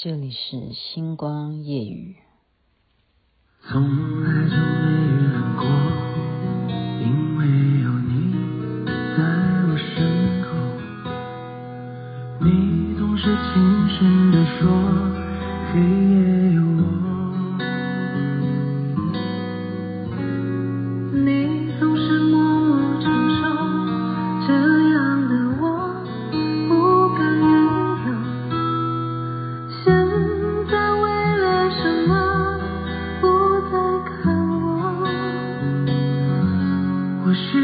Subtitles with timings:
[0.00, 2.14] 这里是星光夜雨。
[3.68, 4.87] 从来就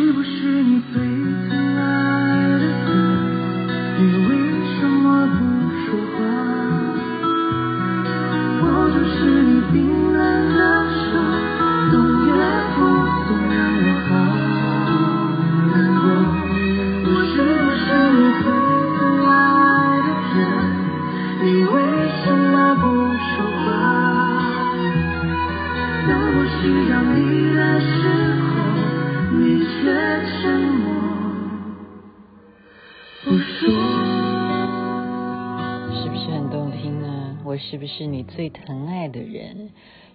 [0.04, 1.00] 是不是你最
[1.48, 1.73] 疼
[38.06, 39.70] 你最疼爱的人？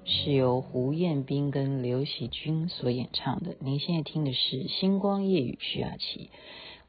[0.06, 3.56] 是由胡彦斌跟刘惜君所演唱的。
[3.59, 6.32] 您现在听的是《星光夜雨》徐雅琪。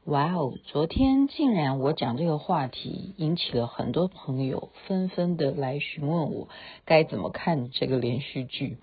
[0.05, 6.49] 哇哦，昨天竟然我讲这个话题，引起了很多朋友纷纷的来询问我
[6.83, 8.77] 该怎么看这个连续剧。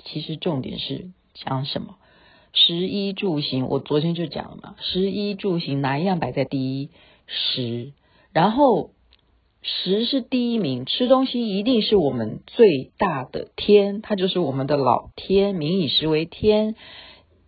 [0.00, 1.96] 其实重点是讲什么？
[2.52, 4.74] 食衣住行，我昨天就讲了嘛。
[4.80, 6.90] 食衣住行哪一样摆在第一？
[7.26, 7.92] 食，
[8.32, 8.90] 然后。
[9.62, 16.74] 食是第一名，吃东西一定是我们最大的天，它就是我们的老天，民以食为天。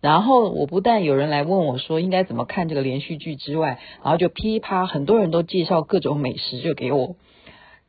[0.01, 7.15] 然后我不但有人来问我说应该怎么看这个连续剧之外，然后就噼啪，很多人都介绍各种美食就给我，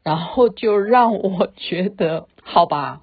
[0.03, 3.03] 然后就让我觉得好吧，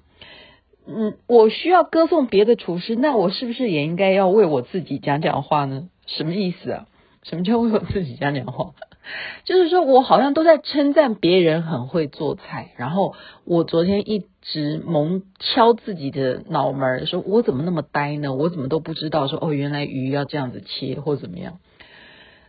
[0.86, 5.88] 嗯，我需要歌颂别的厨师，那我是不是也应该要为我自己讲讲话呢？
[6.06, 6.86] 什么意思啊？
[7.24, 8.74] 什么叫为我自己家讲话？
[9.44, 13.14] 就是说我好像都在称赞别人很会做菜，然后
[13.44, 18.34] 我昨天一直猛敲自己的脑门，说我怎么那么呆呢？
[18.34, 21.58] 我怎么都不知道说哦，原来鱼要这样子切或怎么样？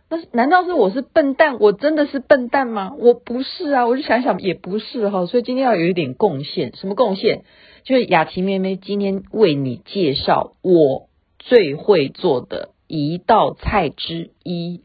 [0.08, 1.58] 那难道是我是笨蛋？
[1.58, 2.94] 我真的是笨蛋吗？
[2.98, 7.42] 我不是啊，我就想想也不是哈，所以今天要有一点贡献，什么贡献？
[7.82, 14.82] 就是雅琪妹妹今天为你介绍我最会做的一道菜之一。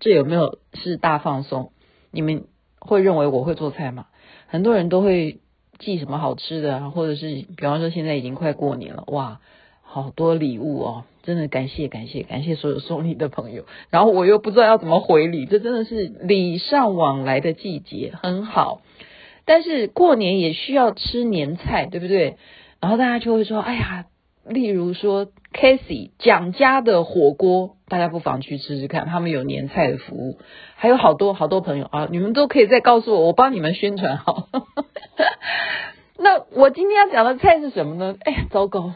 [0.00, 1.72] 这有没有是大放松？
[2.12, 2.44] 你们
[2.78, 4.06] 会认为我会做菜吗？
[4.46, 5.40] 很多人都会
[5.78, 9.40] 寄什么好吃的，或者是比方说现在已经快过年了，哇，
[9.82, 11.04] 好多礼物哦！
[11.24, 13.64] 真的感谢感谢感谢所有送礼的朋友。
[13.90, 18.82] 然后我又不知道要怎么回礼，这真的是礼尚往来的季节，很好。
[19.44, 22.36] 但是过年也需要吃年菜，对不对？
[22.80, 24.06] 然后大家就会说，哎呀。
[24.48, 30.38] 例如说，Casey 蒋家的火锅，大家不妨去吃吃看，他们有年菜的服务，
[30.74, 34.48] 还有好多好多朋友啊，你们都可以再告诉我，我帮你们宣传好。
[36.18, 38.16] 那我今天要讲的菜是什么呢？
[38.20, 38.92] 哎呀，糟糕！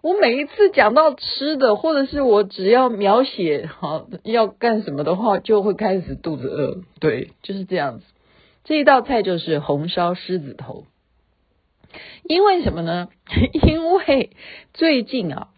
[0.00, 6.82] 我每一次讲到吃的，或者是我只要描写好要干什么的话，就会开始肚子饿。
[7.00, 8.04] 对，就是这样子。
[8.64, 10.86] 这一道菜就是红烧狮子头。
[12.24, 13.08] 因为什么呢？
[13.66, 14.30] 因为
[14.72, 15.48] 最近啊，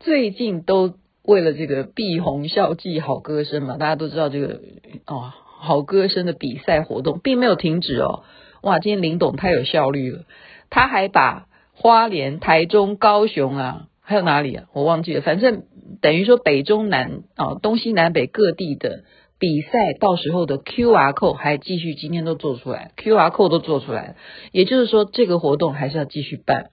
[0.00, 4.60] 最近都为了这个碧红孝记好歌声嘛，大家都知道这个
[5.06, 8.24] 哦，好歌声的比赛活动并没有停止哦。
[8.62, 10.24] 哇，今天林董太有效率了，
[10.70, 14.64] 他还把花莲、台中、高雄啊，还有哪里啊？
[14.72, 15.64] 我忘记了，反正
[16.00, 19.04] 等于说北中南啊，东西南北各地的。
[19.38, 24.16] 比赛到时候的 QR code 还继续，今天都做出来，QR code 都做出来，
[24.50, 26.70] 也就是说这个活动还是要继续办。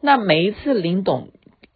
[0.00, 1.30] 那每一次林董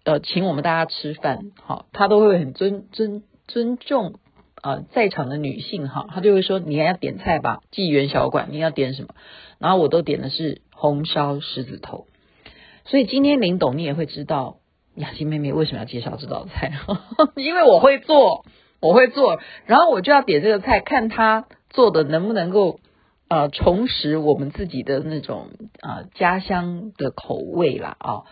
[0.04, 4.14] 呃请我们大家吃饭，好，他都会很尊尊尊重、
[4.62, 9.08] 呃、在场的女性哈，他就会说你还要点菜吧，纪元小馆你要点什么？
[9.58, 12.06] 然后我都点的是红烧狮子头，
[12.84, 14.58] 所以今天林董你也会知道
[14.94, 16.72] 雅琪妹妹为什么要介绍这道菜，
[17.34, 18.44] 因为我会做。
[18.84, 22.80] 我会做，然后我就要点这个菜，看他做的能不能够
[23.28, 25.48] 呃重拾我们自己的那种
[25.80, 28.24] 啊、家乡的口味啦啊、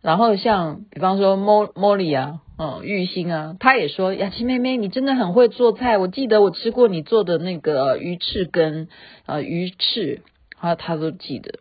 [0.00, 8.86] 然后像比方说莫莫莉啊，嗯，玉兴啊，他也说雅琪妹妹你真的很会做菜，我记得我吃过你做的那个鱼翅跟
[9.26, 10.22] 呃鱼翅，
[10.60, 11.58] 他他都记得。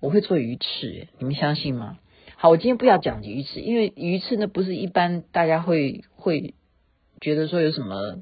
[0.00, 1.96] 我会做鱼翅，你们相信吗？
[2.36, 6.52] 好，我今天不要讲鱼翅，因为鱼翅呢不是一般大家会会。
[7.24, 8.18] 觉得说有什么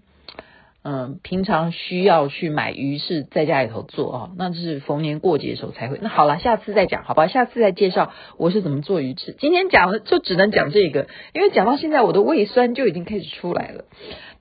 [0.84, 5.98] 嗯，平常需要去买鱼是在家里头做啊，那就是逢年过节的时候才会。
[6.00, 7.26] 那好了，下次再讲，好吧？
[7.26, 9.34] 下次再介绍我是怎么做鱼翅。
[9.38, 13.84] 今天讲的就只能讲这个，因为讲到现在我的胃酸就已经开始出来了。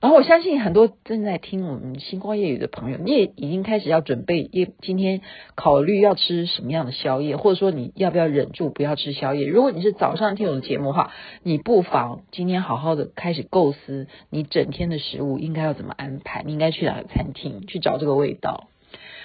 [0.02, 5.20] 然后我相信很多正在听我们星光夜语的朋友，你也已经开始要准备，也今天
[5.54, 9.46] 考虑要吃什么样的宵夜，或者说你要不要忍住不要吃宵夜。
[9.46, 11.12] 如果你是早上听我的节目的话，
[11.44, 18.66] 你不妨今天好好的开始构思你整天的食物应该要怎么安排，你应该去哪个餐厅去找这个味道。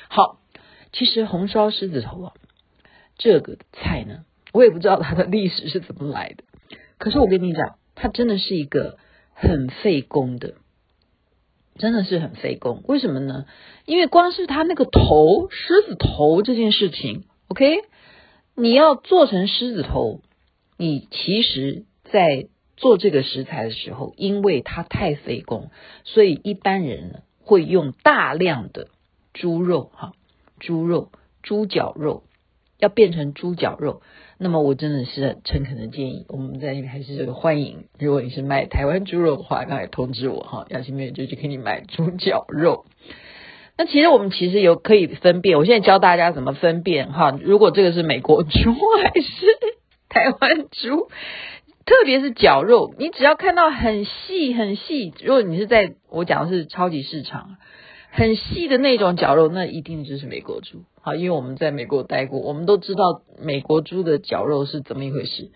[0.09, 0.37] 好，
[0.93, 2.33] 其实红烧狮子头啊，
[3.17, 6.43] 这个菜呢，我也不知道它的历史是怎么来的，
[6.99, 8.99] 可是我跟你讲，它真的是一个
[9.33, 10.53] 很费工的。
[11.77, 13.45] 真的是很费工，为什么呢？
[13.85, 17.81] 因为光是它那个头，狮子头这件事情，OK，
[18.55, 20.21] 你要做成狮子头，
[20.77, 25.71] 你其实在做这个食材的时候，因为它太费工，
[26.03, 28.89] 所以一般人呢会用大量的
[29.33, 30.13] 猪肉，哈，
[30.59, 32.23] 猪肉、猪脚肉。
[32.79, 34.03] 要变成猪脚肉，
[34.39, 37.85] 那么我真的是很诚恳的建议，我们在那边还是欢迎。
[37.97, 42.85] 如果你是卖台湾猪肉的话，刚才通知我哈，雅琪妹就去给你买猪绞肉。
[43.77, 47.37] 那其实我们其实有可以分辨，我现在教大家怎么分辨哈。
[47.41, 48.49] 如果这个是美国猪
[49.03, 49.45] 还是
[50.07, 51.09] 台湾猪，
[51.85, 57.57] 特别是绞肉，你只要看到很细很细，如果你是在我讲的是超级市场。
[58.17, 60.81] 很细的那种绞肉，那一定就是美国猪。
[61.01, 65.51] 好，因为我们在美国待过，我们都知道美国猪的绞肉是怎么一回事。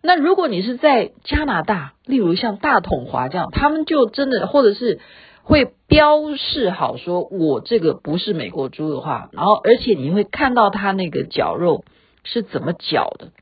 [0.00, 5.00] 那如果你是在加拿大，例如像大统华这样，他们就真的或者是
[5.42, 11.84] 会标示好说，我这个不是美国猪的话，然后而且你会看到他那个绞肉
[12.22, 13.32] 是怎么绞的，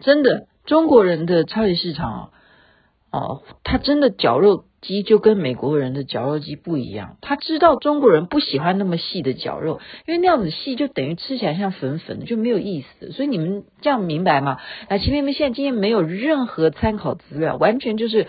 [0.00, 4.64] 真的中国人的超级市场啊，哦，他真的绞肉。
[4.80, 13.12] 鸡就跟美国人的绞肉机不一样，他知道中国人不喜欢那么细的绞肉，因为那样子细就等于吃起来像粉粉的，就没有意思。
[13.12, 14.58] 所以你们这样明白吗？
[14.88, 18.26] 啊，前面们现在今天没有任何参考资料，完全就是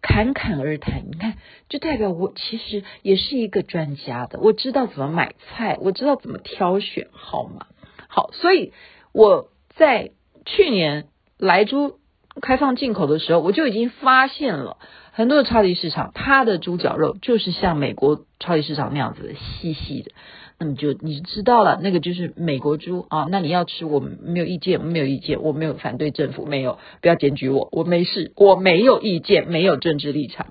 [0.00, 1.02] 侃侃而谈。
[1.10, 1.34] 你看，
[1.68, 7.66] 就代表我其实也是一个专家的，我知道怎么买菜，我知道怎么挑选，好吗？
[8.08, 8.72] 好，所以
[9.12, 10.10] 我在
[10.46, 11.08] 去年
[11.38, 11.98] 莱猪
[12.40, 14.78] 开放进口的时候，我就已经发现了。
[15.14, 20.10] 很多的超级市场，它的猪绞肉就是像美国超级市场那样子的细细的，
[20.58, 23.26] 那么就你知道了，那个就是美国猪啊。
[23.30, 30.46] 那你要吃，我没有意见，没有意见，我没有反对政府，没有，不要检举我，我没事，我没有意见，没有政治立场。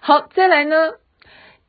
[0.00, 0.74] 好，再来呢，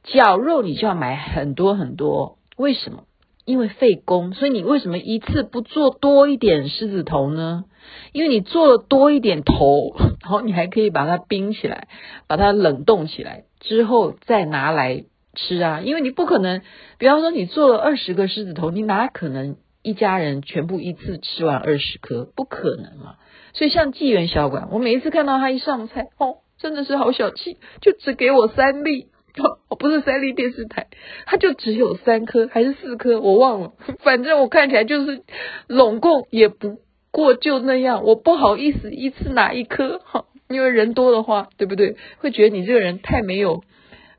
[0.03, 3.03] 绞肉你就要买很多很多，为什么？
[3.45, 7.65] 因为费工，所以你为什么一次不做多一点狮子头呢？
[8.11, 11.87] 因为你做了多一点头， 然后你还可以把它冰起来，
[12.27, 15.81] 把它冷冻起来之后再拿来吃啊。
[15.81, 16.61] 因为你不可能，
[16.97, 22.25] 比方说你做了二十个狮子头，你哪可能一家人全部一次吃完二十颗？
[22.35, 23.15] 不可能嘛。
[23.53, 29.07] 所以像纪元小馆，我每一次看到他一上菜，哦，真的是好小气，就只给我三粒。
[29.67, 30.89] 哦，不是三立电视台，
[31.25, 33.73] 它就只有三颗还是四颗，我忘了。
[34.03, 35.23] 反正我看起来就是
[35.65, 36.77] 拢共也不
[37.13, 41.95] 过就那样，我不好意思一次拿一颗哈， 因为人多的话，对不对？
[42.17, 43.63] 会觉得你这个人太没有，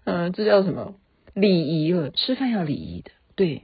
[0.05, 0.94] 嗯、这叫什么
[1.35, 2.11] 礼仪了？
[2.11, 3.62] 吃饭要礼仪的，对，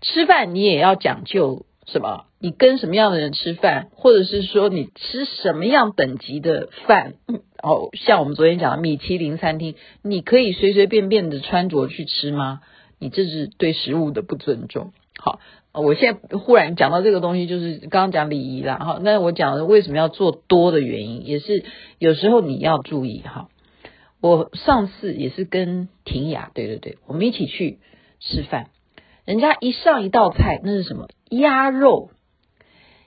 [0.00, 2.24] 吃饭你也要讲究什么？
[2.40, 7.14] 你跟什么样的人吃饭，或者是说你吃什么样等级的饭？
[7.62, 12.62] 哦，像我们昨天讲的米其林餐厅，你可以随随便便的穿着去吃吗？
[12.98, 14.92] 你这是对食物的不尊重。
[15.18, 15.38] 好，
[15.80, 18.76] 我现在忽然讲到这个东西，就是刚刚讲礼仪啦。
[18.78, 21.64] 哈，那我讲的为什么要做多的原因，也是
[21.98, 23.48] 有时候你要注意哈。
[24.20, 27.78] 我上次也是跟婷雅，对对对，我们一起去
[28.18, 28.70] 吃饭，
[29.24, 31.08] 人家一上一道菜，那是什么？
[31.30, 32.10] 鸭肉。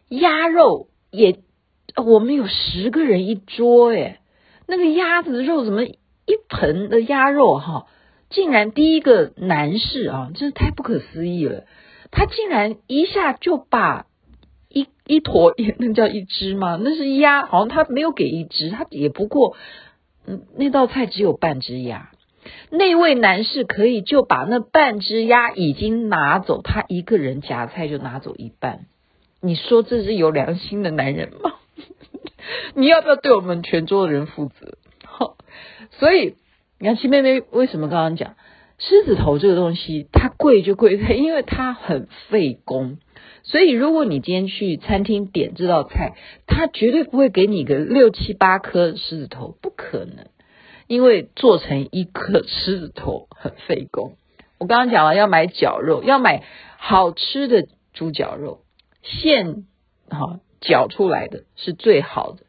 [0.08, 1.38] 鸭肉也，
[1.96, 4.20] 我们有十个人一桌诶，
[4.68, 5.96] 那个鸭子的肉怎么一
[6.50, 7.88] 盆的鸭肉哈，
[8.30, 11.66] 竟然第一个男士啊，真是太不可思议了，
[12.12, 14.06] 他竟然一下就把
[14.68, 16.80] 一一坨也，那叫一只吗？
[16.82, 19.56] 那是鸭，好像他没有给一只，他也不过，
[20.26, 22.12] 嗯，那道菜只有半只鸭，
[22.70, 28.86] 那位男士可以就把那半只鸭已经拿走，他一个人夹菜就拿走一半。
[29.42, 31.54] 你说这是有良心的男人吗？
[32.76, 34.78] 你要不要对我们全桌的人负责？
[35.06, 35.38] 好，
[35.92, 36.36] 所以
[36.80, 38.36] 杨琪妹妹为什么刚刚讲
[38.80, 42.98] 狮子头这个东西它贵就贵在， 因为它很费工。
[43.44, 46.14] 所以如果你今天去餐厅点这道菜，
[46.46, 50.28] 他绝对不会给你个六七八颗狮子头，不可能。
[50.88, 54.16] 因为做成一颗狮子头很费工。
[54.58, 56.44] 我刚刚讲了，要买绞肉，要买
[56.78, 58.62] 好吃的猪绞肉，
[59.04, 59.66] 现
[60.10, 62.40] 哈绞出来的是最好的，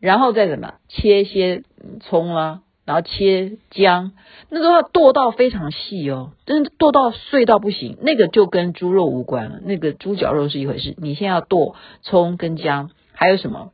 [0.00, 1.64] 然后再怎么切一些
[2.00, 2.62] 葱啊。
[2.88, 4.12] 然后切姜，
[4.48, 7.98] 那都要剁到非常细哦，真的剁到碎到不行。
[8.00, 10.94] 那个就跟猪肉无关了，那个猪脚肉是一回事。
[10.96, 13.72] 你先要剁葱跟姜，还有什么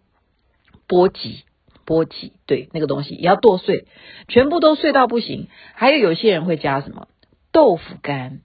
[0.88, 1.44] 波吉，
[1.84, 3.86] 波吉，对，那个东西也要剁碎，
[4.26, 5.46] 全部都碎到不行。
[5.74, 7.06] 还有有些人会加什么
[7.52, 8.40] 豆腐干，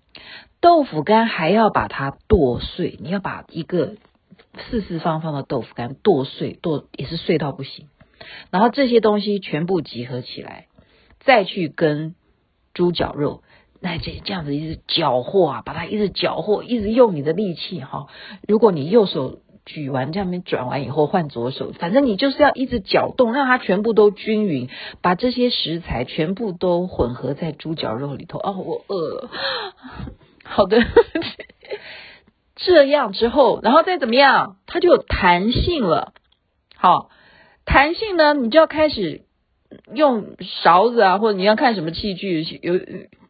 [0.61, 3.95] 豆腐干还要把它剁碎，你要把一个
[4.69, 7.87] 四四方方的豆腐干剁碎，剁也是碎到不行。
[8.51, 10.67] 然后这些东西全部集合起来，
[11.19, 12.15] 再去跟
[12.73, 13.43] 猪脚肉，
[13.81, 18.07] 那这这样子一直搅和啊，把它一直搅和，一直用你的力气哈。
[18.47, 24.69] 如果你右手举完这样边转完以后换左手，反正你就是要一直搅动，让它全部都均匀，
[25.01, 28.39] 把这些食材全部都混合在猪脚肉里头。
[28.39, 29.29] 哦，我饿了。
[30.43, 30.83] 好的，
[32.55, 36.13] 这样之后，然后再怎么样，它就有弹性了。
[36.75, 37.09] 好。
[37.71, 39.21] 弹性呢，你就要开始
[39.93, 42.79] 用勺子啊，或者你要看什么器具，有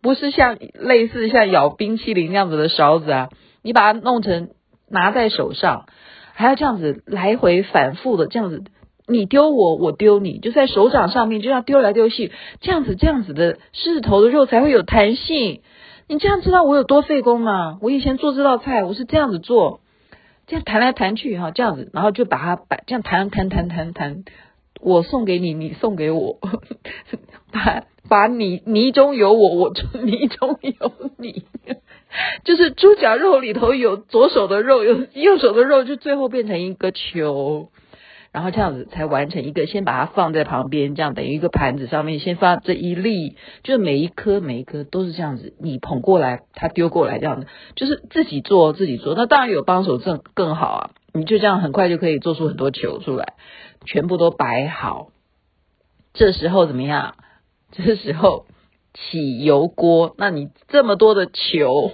[0.01, 3.29] 不是像类似像咬冰淇淋那样子的勺子啊，
[3.61, 4.51] 你把它弄成
[4.89, 5.87] 拿在手上，
[6.33, 8.63] 还要这样子来回反复的这样子，
[9.07, 12.31] 你丢我，我丢你，就在手掌上面就要丢来丢去，
[12.61, 15.61] 这样子这样子的狮子头的肉才会有弹性。
[16.07, 17.77] 你这样知道我有多费工吗？
[17.81, 19.81] 我以前做这道菜，我是这样子做。
[20.49, 24.23] 这样弹来弹去哈，这样子，然后就把它摆这样弹弹弹弹弹，
[24.81, 26.39] 我送给你，你送给我，
[27.53, 31.45] 把把你泥中有我，我泥中有你，
[32.43, 37.69] 就是猪脚肉里头有左手的肉，有右手的肉，就最后变成一个球。
[38.31, 49.15] 然后这样子才完成一个，先把它放在旁边，这样等于一个盘子上面先放这一粒，就是每一颗每一颗都是这样子，你捧过来，它丢过来这样子，就是自己做自己做。
[49.15, 53.33] 那当然有帮手更更好啊，你就这样很快就可以做出很多球出来，
[53.85, 55.07] 全部都摆好。
[56.13, 57.15] 这时候怎么样？
[57.71, 58.45] 这时候
[58.93, 61.91] 起油锅，那你这么多的球，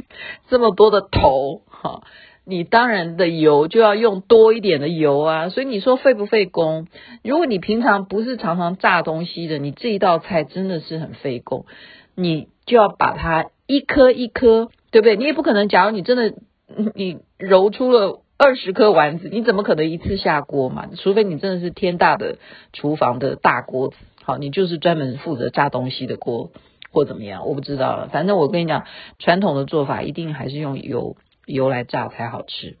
[0.48, 2.02] 这么多的头，哈。
[2.48, 6.86] 你当然的油就要用多一点的油啊，所以你说费不费工？
[7.22, 11.66] 如果你平常不是常常炸东西的，你这一道菜真的是很费工。
[12.14, 15.16] 你就要把它一颗一颗，对不对？
[15.16, 16.34] 你也不可能，假如你真的
[16.96, 20.88] 你揉出了二十颗丸子，你怎么可能一次下锅嘛？
[20.96, 22.38] 除非你真的是天大的
[22.72, 26.50] 厨房的大锅子，好，你就是专门负责炸东西的锅
[26.90, 28.08] 或怎么样，我不知道了。
[28.08, 28.84] 反正我跟你讲，
[29.18, 31.16] 传统的做法一定还是用油。
[31.48, 32.76] 油来炸才好吃，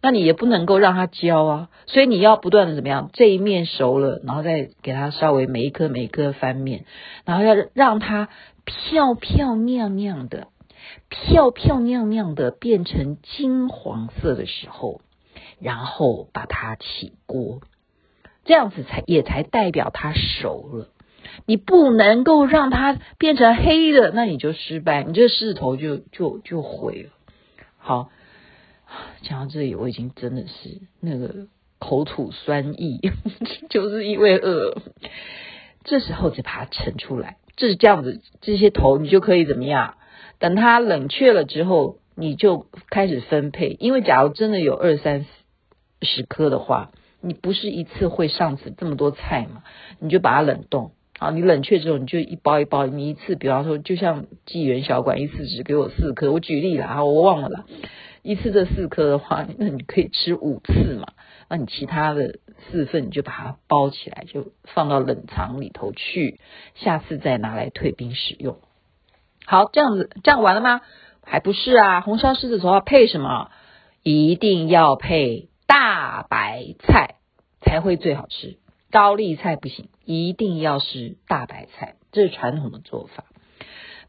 [0.00, 3.10] 那你也不能够让它焦啊，所以你要不断的怎么样？
[3.12, 6.84] 这一面熟了，然后再给它稍微每一颗每一颗翻面，
[7.24, 8.28] 然后要让它
[8.64, 10.46] 漂漂亮亮的、
[11.08, 15.00] 漂漂亮亮的变成金黄色的时候，
[15.60, 17.60] 然后把它起锅，
[18.44, 20.88] 这样子才也才代表它熟了。
[21.46, 27.10] 你不能够让它变成黑的，那你就失败，你这狮子头就就就毁了。
[27.84, 28.10] 好，
[29.22, 31.48] 讲到这里，我已经真的是那个
[31.80, 33.00] 口吐酸液，
[33.70, 34.76] 就是因为饿。
[35.82, 39.96] 这时候就把它盛出来，这是这样子，这些头你就可以怎么样？
[40.38, 43.76] 等它冷却了之后，你就开始分配。
[43.80, 45.26] 因为假如真的有二三
[46.02, 49.64] 十颗的话，你不是一次会上次这么多菜嘛？
[49.98, 50.92] 你就把它冷冻。
[51.22, 57.64] 啊，你冷却之后，你就一包一包，你一次，比方说，就像济源小馆一次只给我四颗，我举例了啊，我忘了啦。
[58.22, 61.12] 一次这四颗的话，那你可以吃五次嘛。
[61.48, 66.40] 那你其他的四份，你就把它包起来，就放到冷藏里头去，
[66.74, 68.58] 下次再拿来退冰使用。
[69.46, 70.80] 好，这样子，这样完了吗？
[71.24, 73.50] 还不是啊，红烧狮子头要配什么？
[74.02, 77.14] 一定要配大白菜
[77.60, 78.56] 才会最好吃。
[78.92, 83.24] 高丽菜不行，一定要是大白菜，这是传统的做法。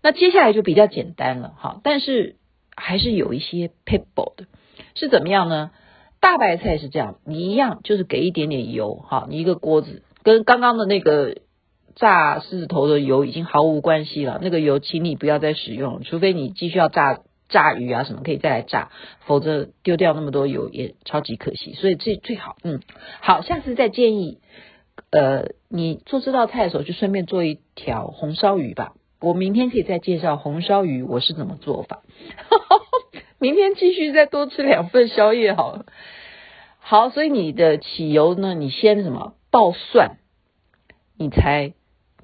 [0.04, 2.36] 那接下来就比较简单了哈，但是
[2.76, 4.46] 还是有一些撇步的，
[4.94, 5.72] 是怎么样呢？
[6.20, 11.38] 大白菜是这样，你一样就是给一点点油哈，你一个锅子跟刚刚的那个
[11.96, 17.22] 炸狮子头的油已经毫无关系了，那个油请你不要再使用，除非你继续要炸。
[17.50, 18.90] 炸鱼啊什么可以再来炸，
[19.28, 21.74] 否则丢掉那么多油也超级可惜。
[21.74, 22.80] 所以这最好，嗯，
[23.22, 24.40] 好，下次再建议，
[25.12, 28.94] 呃，你做这道菜的时候就顺便做一条红烧鱼吧。
[29.20, 32.02] 我明天可以再介绍红烧鱼我是怎么做法。
[33.40, 35.86] 明天继续再多吃两份宵夜好了。
[36.80, 40.18] 好，所以你的起油呢，你先什么爆蒜？
[41.18, 41.74] 你猜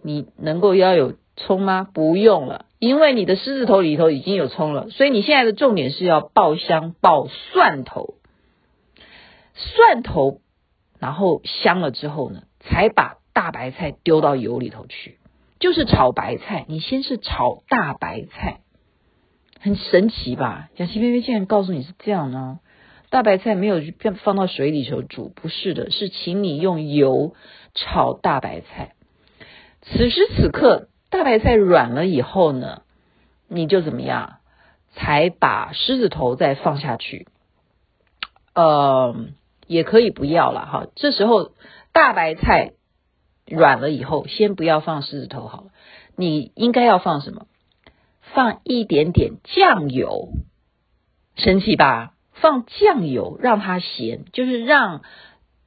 [0.01, 1.87] 你能够要有葱吗？
[1.93, 8.15] 不用了，因为你的狮子头里头已经有葱了，所以你现在的重点是要爆香爆蒜头，
[9.53, 10.41] 蒜头，
[10.99, 15.17] 然后香了之后呢，才把大白菜丢到油里头去，
[15.59, 16.65] 就是炒白菜。
[16.67, 18.59] 你先是炒大白菜，
[19.59, 20.69] 很神奇吧？
[20.77, 22.59] 雅琪妹妹竟然告诉你是这样呢？
[23.09, 23.81] 大白菜没有
[24.23, 27.33] 放到水里头煮，不是的，是请你用油
[27.73, 28.93] 炒大白菜。
[29.81, 32.83] 此时此刻，大白菜软了以后呢，
[33.47, 34.35] 你就怎么样？
[34.91, 37.27] 才把狮子头再放下去。
[38.55, 39.15] 呃，
[39.67, 40.87] 也可以不要了哈。
[40.95, 41.51] 这时候
[41.99, 42.75] 大白菜
[43.45, 45.67] 软了以后，先不要放狮子头好了。
[46.15, 47.45] 你应该要放什么？
[48.33, 50.29] 放一点点酱油，
[51.35, 52.13] 神奇吧？
[52.31, 55.01] 放酱油让它咸，就是让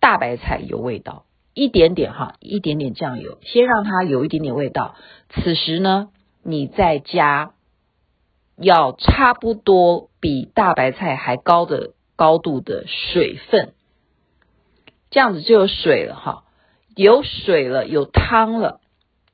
[0.00, 1.26] 大白菜有味道。
[1.52, 4.94] 一点点哈，一点点酱油，先让它有一点点味道。
[5.28, 6.08] 此时呢，
[6.42, 7.52] 你再加
[8.56, 13.74] 要差不多比大白菜还高的高度的水分，
[15.12, 16.42] 这样子就有水了哈，
[16.96, 18.80] 有水了，有汤了，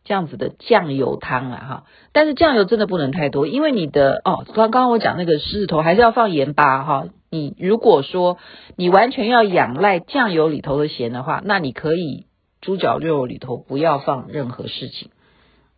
[0.05, 1.85] 这样子的酱油汤了哈。
[2.13, 7.07] 但是酱油真的不能太多，因为你的哦，刚刚我讲那个狮子头还是要放盐巴哈。
[7.31, 8.39] 你如果说
[8.75, 12.27] 你完全要仰赖酱油里头的咸的话，那你可以
[12.61, 15.11] 猪脚肉里头不要放任何事情，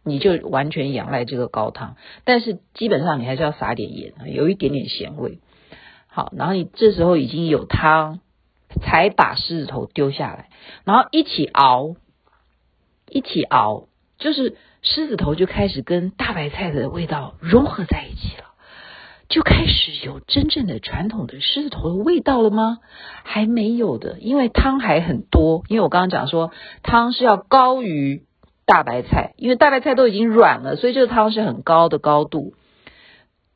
[0.04, 1.96] 你就完全仰赖这个高汤。
[2.24, 5.40] 但是基本上你还是要撒点盐，有一点点咸味。
[6.06, 8.20] 好，然后你这时候已经有汤，
[8.82, 10.48] 才把狮子头丢下来，
[10.84, 11.96] 然后一起熬，
[13.08, 18.44] 一起熬，就是狮子头就开始跟大白菜的味道融合在一起了。
[19.28, 22.78] 就开始有真正的传统的狮子头的味道了吗？
[23.22, 25.62] 还没有的，因为汤还很多。
[25.68, 26.50] 因为我刚刚讲说，
[26.82, 28.24] 汤是要高于
[28.66, 32.54] 大白菜，因为大白菜都已经软了，所以这个汤是很高的高度。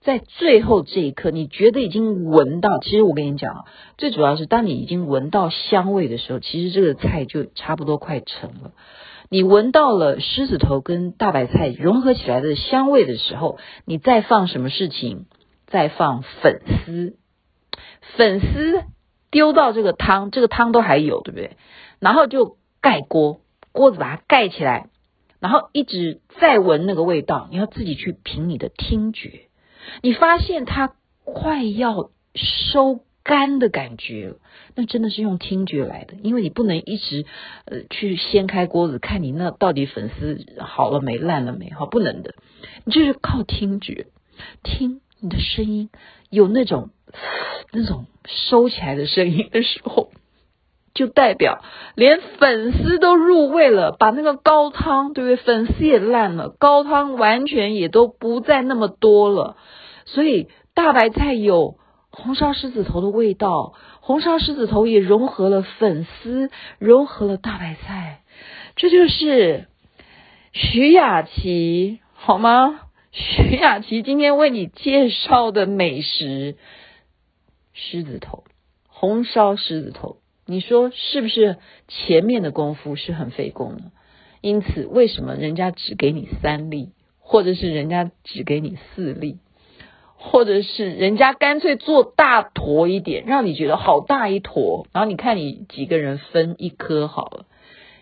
[0.04, 3.64] 在最后这一刻，你觉得已经闻到，其实我跟你讲，
[3.96, 8.73] 最主要是当你已经闻到香味的时候，其实这个菜就差不多快成了。
[9.30, 15.25] 你闻到了狮子头跟大白菜融合起来的香味的时候，你再放什么事情？
[15.67, 17.17] 再放粉丝，
[18.17, 18.84] 粉丝
[19.30, 21.56] 丢到这个汤，这个汤都还有，对不对？
[21.99, 23.40] 然后就盖锅，
[23.73, 24.90] 锅子把它盖起来，
[25.40, 27.49] 然后一直再闻那个味道。
[27.50, 29.49] 你要自己去凭你的听觉，
[30.02, 30.94] 你发现它
[31.25, 34.34] 快要收干的感觉，
[34.75, 37.25] 那真的是用听觉来的，因为你不能一直
[37.64, 42.34] 呃去掀开锅子看你那到底粉丝好了没、烂了没，好不能的，
[42.84, 44.06] 你就是靠听觉
[44.62, 45.00] 听。
[45.20, 45.88] 你的声音
[46.28, 46.90] 有那种
[47.73, 50.10] 那种收起来的声音的时候，
[50.95, 51.61] 就代表
[51.97, 55.37] 连粉丝都入味了，把那个高汤，对不对？
[55.37, 59.57] 粉丝也烂了，高汤完全也都不再那么多了。
[60.07, 61.78] 所以大白菜有
[62.11, 68.21] 红烧狮子头的味道，红烧狮子头也融合了粉丝，融合了大白菜，
[68.76, 69.67] 这就是
[70.52, 72.80] 徐雅琪，好吗？
[73.11, 76.57] 徐雅琪今天为你介绍的美食，
[77.73, 78.45] 狮子头，
[78.89, 83.83] 红烧狮子头，你说是不是前面的功夫是很费工的？
[84.41, 89.39] 因此，为什么人家只给你三粒，或者是人家只给你四粒，
[90.17, 97.47] 或者是人家干脆做大坨一点，让你觉得好大一坨，然后你看你几个人分一颗好了，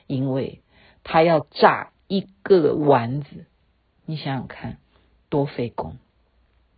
[0.07, 0.61] 因为
[1.05, 3.47] 他要炸一个丸子，
[4.07, 4.79] 你想想看。
[5.29, 5.97] 多费工，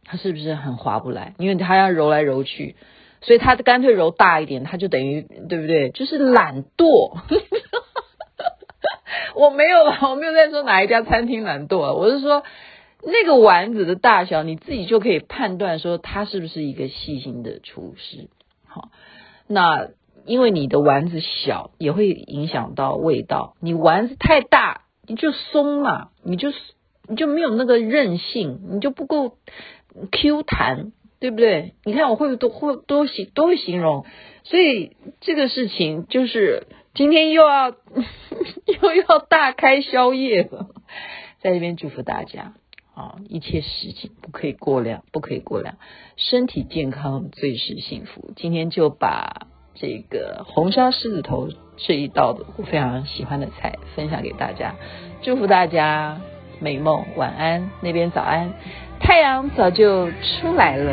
[0.04, 1.34] 他是不是很划不来？
[1.38, 2.76] 因为他要揉来揉去，
[3.24, 5.90] 所以他干脆揉大一点，他就等于对不对？
[5.90, 7.18] 就是懒惰。
[9.34, 12.44] 我没有，我没有在说哪一家餐厅懒惰，我是说
[13.02, 18.28] 那个丸子的大小，你自己就可以判断说他是不是一个细心的厨师。
[18.66, 18.90] 好，
[19.48, 19.88] 那
[20.24, 23.56] 因为你的丸子小，也会影响到味道。
[23.60, 26.52] 你丸子太大，你就松嘛，你就。
[27.06, 29.36] 你就没有那个韧性，你就不够
[30.10, 30.92] Q 弹，
[31.24, 31.72] 对不对？
[31.86, 34.04] 你看我会多会多形多会形容，
[34.42, 37.70] 所以这个事情就是今天又要
[38.82, 40.66] 又要大开宵夜了，
[41.40, 42.52] 在这边祝福大家
[42.94, 45.78] 啊，一切事情不可以过量，不可以过量，
[46.16, 48.34] 身体健康最是幸福。
[48.36, 54.74] 今天就把这个红烧狮子头这一道的我非常喜欢的菜分享给大家，
[55.22, 56.20] 祝福大家。
[56.60, 58.54] 美梦，晚安，那边早安，
[59.04, 60.90] 太阳早就出来了。